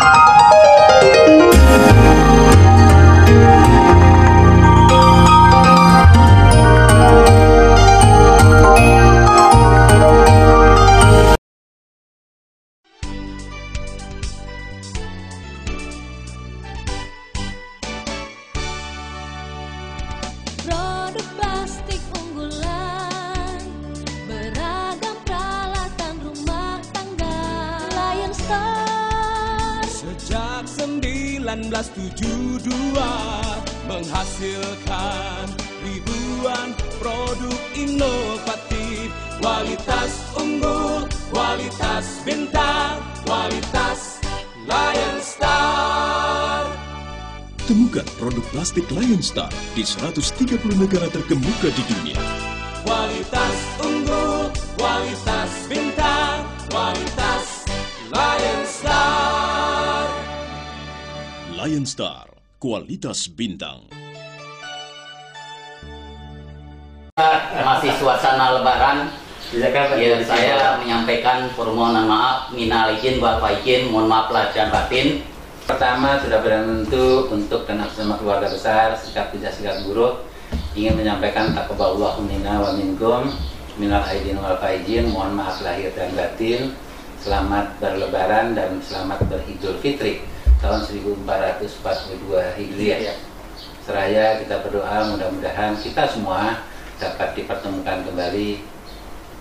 [0.00, 0.39] Produk
[31.50, 32.70] 1972
[33.90, 35.50] menghasilkan
[35.82, 36.70] ribuan
[37.02, 39.10] produk inovatif.
[39.42, 44.22] Kualitas unggul, kualitas bintang, kualitas
[44.62, 46.70] Lion Star.
[47.66, 52.22] Temukan produk plastik Lion Star di 130 negara terkemuka di dunia.
[52.86, 56.19] Kualitas unggul, kualitas bintang,
[61.60, 62.24] Lion Star,
[62.56, 63.84] kualitas bintang.
[67.60, 69.12] masih suasana lebaran
[70.00, 75.20] ya saya menyampaikan permohonan maaf minal izin bapak izin mohon maaf lahir dan batin.
[75.68, 80.24] Pertama sudah tentu untuk dan bersama keluarga besar sikap tidak sikap buruk
[80.72, 83.36] ingin menyampaikan takaballah minna wa minkum
[83.76, 86.72] minal aidin wal faizin mohon maaf lahir dan batin
[87.20, 90.24] selamat berlebaran dan selamat beridul fitri
[90.60, 93.16] tahun 1442 Hijriah
[93.80, 96.62] seraya kita berdoa mudah-mudahan kita semua
[97.00, 98.60] dapat dipertemukan kembali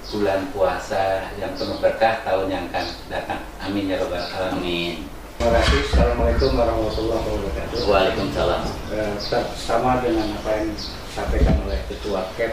[0.10, 5.06] bulan puasa yang penuh berkah tahun yang akan datang amin ya robbal alamin
[5.40, 5.88] Terima kasih.
[5.88, 7.80] Assalamualaikum warahmatullahi wabarakatuh.
[7.88, 8.62] Waalaikumsalam
[8.92, 12.52] Eh, tetap sama dengan apa yang disampaikan oleh Ketua KEP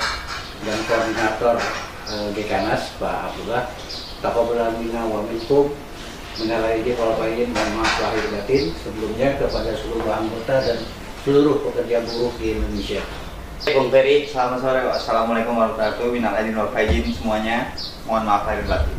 [0.62, 1.58] dan Koordinator
[2.14, 3.66] eh, Dekanas Pak Abdullah.
[4.22, 5.74] Taqabbal minna wa minkum
[6.36, 10.78] minal aidin wal faizin dan maaf lahir batin sebelumnya kepada seluruh anggota dan
[11.24, 13.00] seluruh pekerja buruh di Indonesia.
[13.66, 16.12] Bung Ferry Selamat sore, Assalamualaikum warahmatullahi wabarakatuh.
[16.12, 17.72] Minal aidin wal faizin semuanya.
[18.04, 18.98] Mohon maaf lahir batin.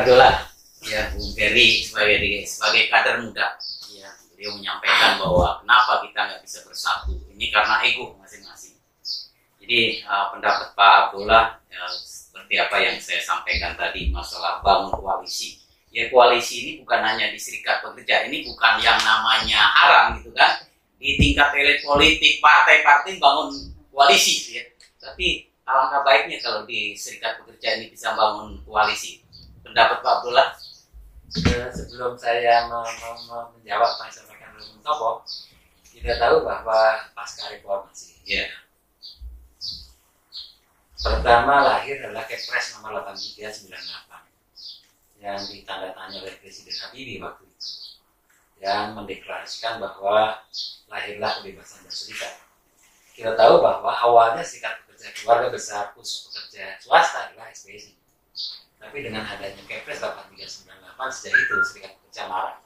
[0.00, 0.48] Abdullah
[0.80, 3.60] ya Bung Ferry sebagai sebagai kader muda
[3.92, 8.49] ya beliau menyampaikan bahwa kenapa kita nggak bisa bersatu ini karena ego masing-masing
[9.70, 15.62] jadi uh, pendapat Pak Abdullah ya, seperti apa yang saya sampaikan tadi masalah bangun koalisi.
[15.94, 20.66] Ya koalisi ini bukan hanya di serikat pekerja ini bukan yang namanya haram gitu kan.
[20.98, 24.66] Di tingkat elit politik partai-partai bangun koalisi ya.
[24.98, 29.22] Tapi alangkah baiknya kalau di serikat pekerja ini bisa bangun koalisi.
[29.62, 30.50] Pendapat Pak Abdullah?
[31.46, 35.10] Eh, sebelum saya me- me- me- menjawab apa yang disampaikan oleh Bung Topo,
[35.94, 38.50] kita tahu bahwa pasca reformasi, ya
[41.20, 48.00] pertama lahir adalah Kepres nomor 8398 yang ditandatangani oleh Presiden Habibie waktu itu
[48.64, 50.40] yang mendeklarasikan bahwa
[50.88, 52.40] lahirlah kebebasan berserikat.
[53.12, 58.00] Kita tahu bahwa awalnya serikat pekerja keluarga besar khusus pekerja swasta adalah SPSI.
[58.80, 62.56] Tapi dengan adanya Kepres 8398 sejak itu serikat pekerja marah.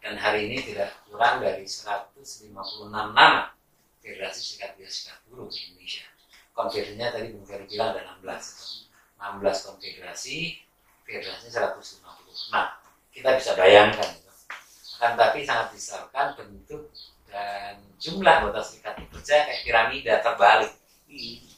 [0.00, 2.48] Dan hari ini tidak kurang dari 156
[2.88, 3.52] nama
[4.00, 6.08] Federasi Serikat Serikat Buruh di Indonesia.
[6.60, 8.66] Konfederasinya tadi Bung Ferry bilang ada 16 itu.
[9.20, 10.36] 16 konfederasi,
[11.08, 12.52] federasinya 150.
[12.52, 12.76] Nah,
[13.12, 14.28] kita bisa bayangkan itu.
[15.00, 16.92] Akan tapi sangat misalkan bentuk
[17.28, 20.72] dan jumlah anggota serikat pekerja kayak piramida terbalik.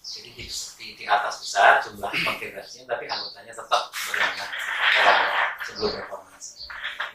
[0.03, 5.15] Jadi di, di, di atas besar jumlah konfederasinya, tapi anggotanya tetap era
[5.67, 6.67] sebelum reformasi.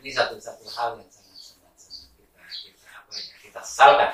[0.04, 4.12] Ini satu-satu hal yang sangat sangat, sangat kita kita apa ya kita sesalkan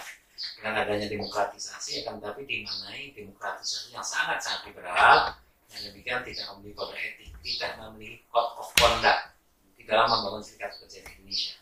[0.64, 5.36] dengan adanya demokratisasi akan tapi dimanai demokratisasi yang sangat sangat liberal
[5.68, 9.36] yang demikian tidak memiliki kode etik, tidak memiliki code of conduct
[9.76, 11.60] di dalam membangun serikat pekerja di Indonesia.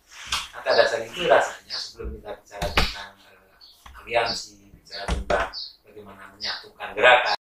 [0.53, 5.49] Atas dasar itu rasanya sebelum kita bicara tentang eh, aliansi, bicara tentang
[5.81, 7.35] bagaimana menyatukan gerakan,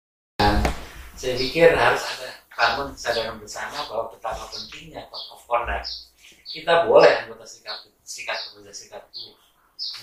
[1.19, 6.07] saya pikir harus ada bangun kesadaran bersama bahwa betapa pentingnya code of conduct.
[6.48, 9.50] Kita boleh anggota serikat serikat pekerja serikat buruh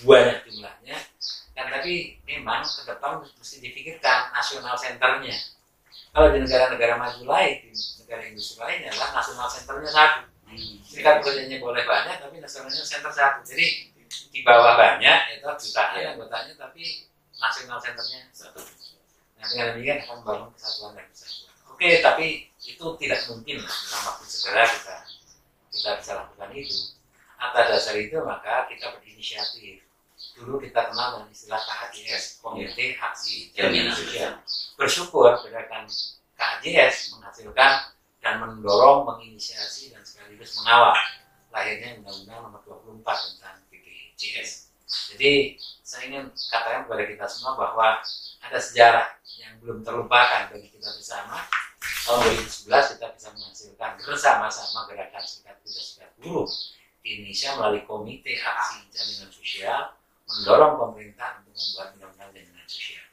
[0.05, 0.97] banyak jumlahnya,
[1.57, 5.33] kan tapi memang ke depan mesti dipikirkan nasional centernya.
[6.13, 7.73] Kalau di negara-negara maju lain, di
[8.05, 10.21] negara industri lainnya adalah nasional centernya satu.
[10.85, 13.41] Serikat pekerjanya boleh banyak, tapi nasionalnya center satu.
[13.41, 13.65] Jadi
[14.07, 17.09] di bawah banyak itu jutaan anggotanya, tapi
[17.41, 18.61] nasional centernya satu.
[19.41, 21.53] Nah dengan demikian akan membangun kesatuan dan kesatuan.
[21.73, 22.27] Oke, tapi
[22.57, 24.97] itu tidak mungkin dalam waktu segera kita
[25.77, 26.77] kita bisa lakukan itu.
[27.37, 29.85] Atas dasar itu maka kita berinisiatif.
[30.37, 34.37] Dulu kita kenal dengan istilah KHJS, Komite Aksi Jaminan Sosial.
[34.77, 35.89] bersyukur gerakan
[36.37, 37.89] KJS menghasilkan
[38.21, 40.93] dan mendorong, menginisiasi dan sekaligus mengawal
[41.49, 44.69] lahirnya Undang-Undang Nomor 24 tentang BPJS.
[44.85, 47.97] Jadi saya ingin katakan kepada kita semua bahwa
[48.45, 49.09] ada sejarah
[49.41, 51.41] yang belum terlupakan bagi kita bersama.
[51.81, 56.47] Tahun 2011 kita bisa menghasilkan bersama-sama gerakan serikat pekerja serikat buruh
[57.01, 59.96] di Indonesia melalui Komite Aksi Jaminan Sosial
[60.27, 63.05] mendorong pemerintah untuk membuat undang-undang jaminan sosial.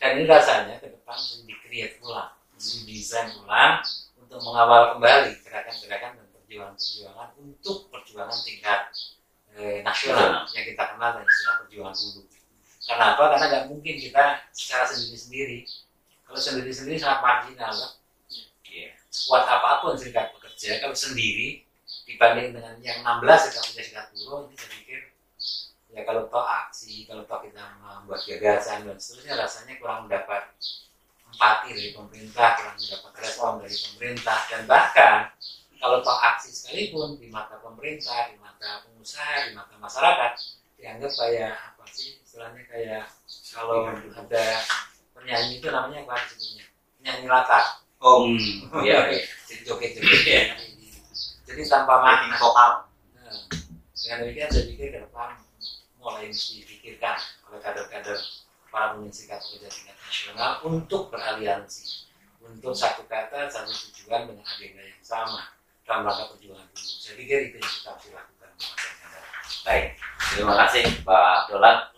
[0.00, 3.84] Dan ini rasanya ke depan mesti di-create ulang, mesti desain ulang
[4.16, 8.80] untuk mengawal kembali gerakan-gerakan dan perjuangan-perjuangan untuk perjuangan tingkat
[9.56, 12.26] eh, nasional yang kita kenal dengan istilah perjuangan buruh.
[12.82, 13.22] Kenapa?
[13.36, 15.68] Karena nggak mungkin kita secara sendiri-sendiri.
[16.26, 17.92] Kalau sendiri-sendiri sangat marginal, kan?
[18.72, 18.96] Iya.
[19.28, 21.62] Kuat apa pun serikat pekerja, kalau sendiri
[22.08, 25.00] dibanding dengan yang 16 serikat pekerja serikat buruh, ini saya pikir
[25.92, 30.56] ya kalau toh aksi, kalau toh kita membuat gagasan dan seterusnya rasanya kurang mendapat
[31.28, 34.38] empati dari pemerintah, kurang mendapat respon dari pemerintah.
[34.48, 35.30] Dan bahkan
[35.76, 40.32] kalau toh aksi sekalipun di mata pemerintah, di mata pengusaha, di mata masyarakat
[40.80, 43.04] dianggap kayak apa sih istilahnya kayak
[43.52, 44.44] kalau ada
[45.12, 46.64] penyanyi itu namanya apa disebutnya?
[46.98, 47.64] Penyanyi latar.
[48.02, 49.18] Oh, Hmm, iya, oke.
[49.46, 50.46] jadi joget-joget
[51.46, 52.34] jadi tanpa makna.
[52.34, 52.70] Vokal.
[53.14, 53.38] Nah,
[53.94, 55.38] dengan demikian saya pikir ke depan
[56.32, 57.20] mesti dipikirkan
[57.52, 58.16] oleh kader-kader
[58.72, 62.08] para serikat pekerja tingkat nasional untuk beraliansi
[62.40, 65.52] untuk satu kata satu tujuan dengan agenda yang sama
[65.84, 66.88] dalam rangka perjuangan buruh.
[67.04, 68.50] Saya pikir itu yang kita harus lakukan.
[69.62, 69.86] Baik,
[70.32, 71.91] terima kasih Pak Abdullah